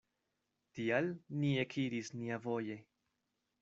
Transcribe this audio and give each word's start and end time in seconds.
Tial 0.77 1.11
ni 1.43 1.53
ekiris 1.67 2.13
niavoje. 2.19 2.83